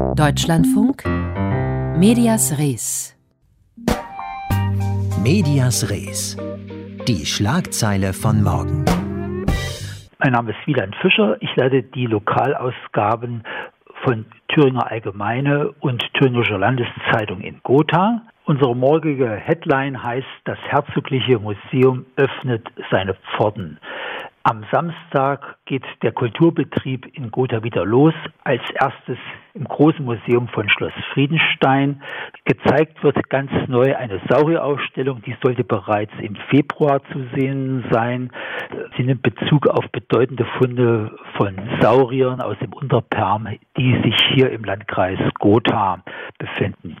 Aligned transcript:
Deutschlandfunk 0.00 1.04
Medias 1.98 2.58
Res. 2.58 3.14
Medias 5.22 5.90
Res. 5.90 6.36
Die 7.06 7.26
Schlagzeile 7.26 8.14
von 8.14 8.42
morgen. 8.42 8.84
Mein 10.18 10.32
Name 10.32 10.52
ist 10.52 10.66
Wieland 10.66 10.96
Fischer. 11.02 11.36
Ich 11.40 11.54
leite 11.56 11.82
die 11.82 12.06
Lokalausgaben 12.06 13.44
von 14.02 14.24
Thüringer 14.48 14.90
Allgemeine 14.90 15.70
und 15.80 16.02
Thüringischer 16.14 16.58
Landeszeitung 16.58 17.42
in 17.42 17.60
Gotha. 17.62 18.22
Unsere 18.46 18.74
morgige 18.74 19.30
Headline 19.30 20.02
heißt, 20.02 20.26
das 20.44 20.58
Herzogliche 20.66 21.38
Museum 21.38 22.06
öffnet 22.16 22.66
seine 22.90 23.14
Pforten. 23.36 23.78
Am 24.42 24.64
Samstag 24.72 25.58
geht 25.66 25.84
der 26.02 26.12
Kulturbetrieb 26.12 27.06
in 27.14 27.30
Gotha 27.30 27.62
wieder 27.62 27.84
los. 27.84 28.14
Als 28.42 28.62
erstes 28.70 29.18
im 29.52 29.64
großen 29.64 30.02
Museum 30.02 30.48
von 30.48 30.68
Schloss 30.70 30.94
Friedenstein. 31.12 32.02
Gezeigt 32.46 33.02
wird 33.02 33.28
ganz 33.28 33.50
neu 33.68 33.94
eine 33.94 34.18
Saurierausstellung, 34.30 35.20
die 35.22 35.36
sollte 35.42 35.62
bereits 35.62 36.12
im 36.22 36.36
Februar 36.48 37.02
zu 37.12 37.26
sehen 37.34 37.84
sein. 37.90 38.30
Sie 38.96 39.02
nimmt 39.02 39.22
Bezug 39.22 39.66
auf 39.66 39.84
bedeutende 39.92 40.46
Funde 40.58 41.10
von 41.36 41.56
Sauriern 41.80 42.40
aus 42.40 42.56
dem 42.60 42.72
Unterperm, 42.72 43.46
die 43.76 44.00
sich 44.02 44.16
hier 44.32 44.50
im 44.50 44.64
Landkreis 44.64 45.18
Gotha 45.38 46.02
befinden. 46.38 46.96